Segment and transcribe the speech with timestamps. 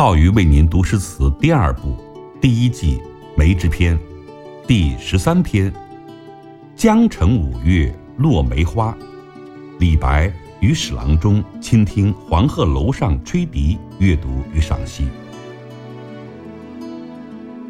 [0.00, 1.94] 浩宇为您读诗词第二部
[2.40, 2.98] 第一季
[3.36, 4.00] 梅之篇
[4.66, 5.70] 第十三篇：
[6.74, 8.96] 江城五月落梅花。
[9.78, 15.06] 李白于史郎中倾听黄鹤楼上吹笛，阅读与赏析。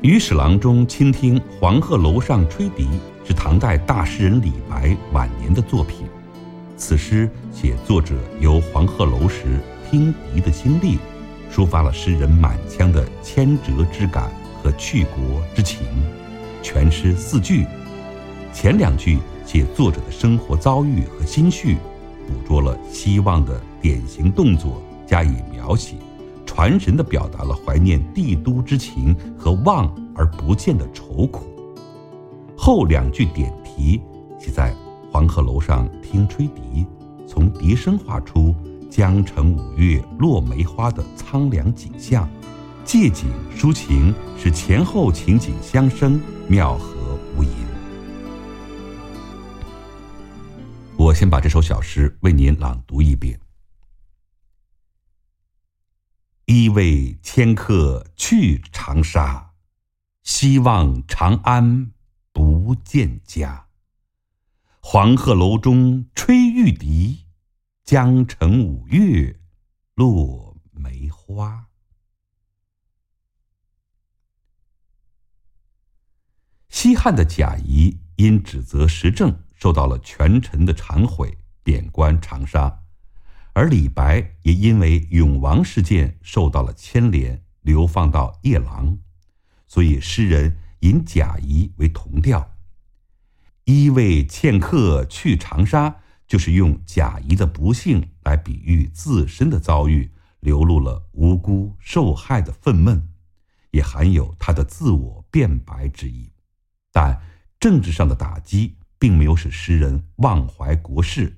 [0.01, 2.87] 于史郎中倾听黄鹤楼上吹笛
[3.25, 6.07] 是唐代大诗人李白晚年的作品。
[6.77, 9.59] 此诗写作者游黄鹤楼时
[9.91, 10.97] 听笛的经历。
[11.53, 14.31] 抒发了诗人满腔的迁谪之感
[14.63, 15.79] 和去国之情。
[16.63, 17.67] 全诗四句，
[18.53, 21.77] 前两句写作者的生活遭遇和心绪，
[22.27, 25.97] 捕捉了希望的典型动作加以描写，
[26.47, 31.47] 传神地表达了怀念帝都之情和望而不见的愁苦。
[32.57, 34.01] 后两句点题，
[34.39, 34.75] 写在
[35.11, 36.87] 黄鹤楼上听吹笛，
[37.27, 38.55] 从笛声画出。
[38.91, 42.29] 江城五月落梅花的苍凉景象，
[42.85, 47.49] 借景抒情，使前后情景相生，妙合无垠。
[50.97, 53.39] 我先把这首小诗为您朗读一遍：
[56.47, 59.53] 一为迁客去长沙，
[60.25, 61.93] 希望长安
[62.33, 63.67] 不见家。
[64.81, 67.30] 黄鹤楼中吹玉笛。
[67.91, 69.41] 江城五月
[69.97, 71.67] 落梅花。
[76.69, 82.85] 西汉的贾谊因指责时政，受到了权臣的忏悔，贬官长沙；
[83.55, 88.99] 而李白也因为永王事件受到了牵连，流放到夜郎。
[89.67, 92.53] 所以诗人引贾谊为同调
[93.67, 96.00] ：“一为欠客去长沙。”
[96.31, 103.03] 就是用贾谊的不幸来比喻自身的遭遇，流露了无辜受害的愤懑，
[103.73, 106.31] 也含有他的自我辩白之意。
[106.93, 107.21] 但
[107.59, 111.37] 政治上的打击并没有使诗人忘怀国事，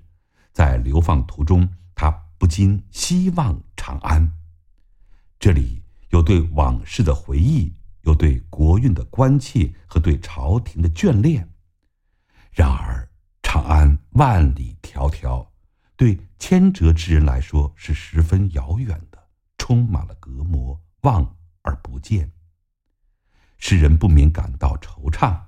[0.53, 4.31] 在流放途中，他不禁希望长安。
[5.39, 11.49] 这里有对往事的回忆，有对国运的关切和对朝廷的眷恋。
[12.51, 13.09] 然而。
[13.45, 14.75] 长安万里
[15.13, 15.47] 迢迢，
[15.97, 19.29] 对迁谪之人来说是十分遥远的，
[19.59, 22.33] 充满了隔膜，望而不见。
[23.59, 25.39] 诗人不免感到惆怅。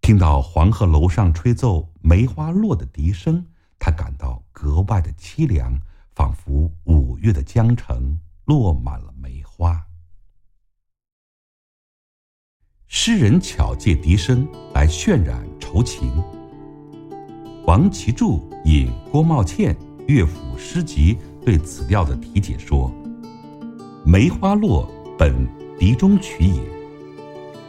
[0.00, 3.46] 听到黄鹤楼上吹奏梅花落的笛声，
[3.78, 5.78] 他感到格外的凄凉，
[6.14, 9.86] 仿佛五月的江城落满了梅花。
[12.88, 16.41] 诗人巧借笛声来渲染愁情。
[17.64, 19.76] 王其柱引郭茂倩
[20.08, 22.92] 乐府诗集对此调的题解说
[24.04, 25.32] ：“梅花落本
[25.78, 26.60] 笛中曲也。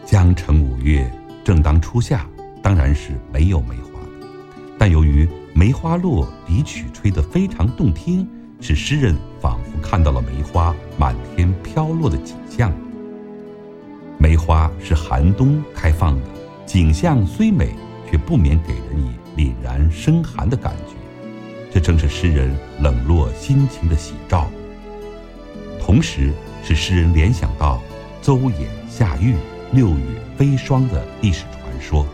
[0.03, 1.09] 江城五月
[1.43, 2.25] 正当初夏，
[2.59, 4.27] 当然是没有梅花的。
[4.79, 8.27] 但由于梅花落笛曲吹得非常动听，
[8.59, 12.73] 使诗人仿佛看到了梅花满天飘落的景象。
[14.17, 16.27] 梅花是寒冬开放的，
[16.65, 17.75] 景象虽美，
[18.09, 20.95] 却不免给人以。”凛然生寒的感觉，
[21.71, 24.49] 这正是诗人冷落心情的喜兆。
[25.79, 26.31] 同时，
[26.63, 27.81] 使诗人联想到
[28.21, 29.35] 邹衍下狱、
[29.71, 30.05] 六月
[30.37, 32.05] 飞霜的历史传说。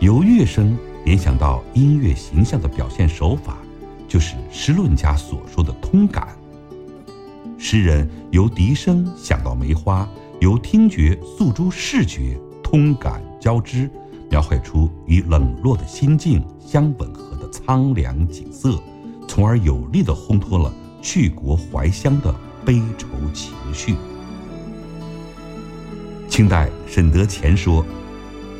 [0.00, 3.58] 由乐声联想到音乐形象的表现手法，
[4.06, 6.28] 就是诗论家所说的通感。
[7.58, 10.08] 诗人由笛声想到梅花，
[10.40, 13.90] 由听觉诉诸视觉，通感交织。
[14.28, 18.80] 描绘出与冷落的心境相吻合的苍凉景色，
[19.28, 23.96] 从而有力地烘托了去国怀乡的悲愁情绪。
[26.28, 27.84] 清代沈德潜说：“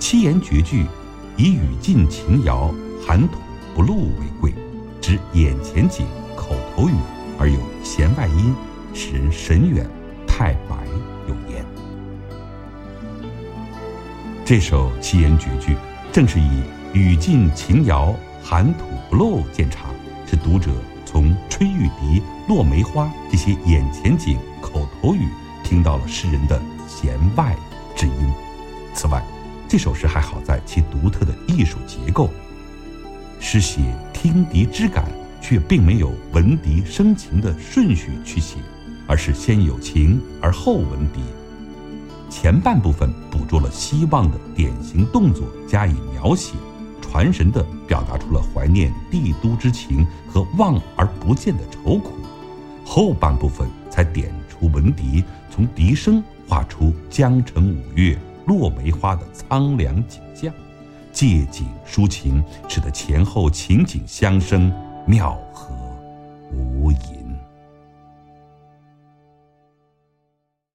[0.01, 0.87] 七言绝句
[1.37, 2.73] 以语尽情谣、
[3.07, 3.39] 含吐
[3.75, 4.55] 不露为贵，
[5.01, 6.95] 指眼前景、口头语，
[7.39, 8.55] 而有弦外音，
[8.95, 9.87] 使人神远、
[10.27, 10.87] 太白
[14.47, 15.77] 这首七言绝句，
[16.13, 16.63] 正是以
[16.93, 19.93] 语尽情遥、含吐不露见长，
[20.25, 20.71] 使读者
[21.05, 25.27] 从吹玉笛、落梅花这些眼前景、口头语，
[25.65, 27.57] 听到了诗人的弦外
[27.97, 28.13] 之音。
[28.95, 29.21] 此外，
[29.67, 32.31] 这首诗还好在其独特的艺术结构，
[33.41, 33.81] 诗写
[34.13, 35.07] 听笛之感，
[35.41, 38.59] 却并没有闻笛生情的顺序去写，
[39.09, 41.21] 而是先有情而后闻笛。
[42.31, 43.13] 前半部分
[43.47, 46.53] 做了希望的典型动作加以描写
[47.01, 52.13] 传神的表达出了怀念帝都之情和望而不见的愁苦。
[52.85, 58.17] 后半部分才点出闻笛从笛声画出江城五月
[58.47, 60.53] 落梅花的苍凉景象
[61.13, 64.73] 借景抒情使得前后情景相生
[65.07, 65.75] 妙合
[66.53, 67.16] 无疑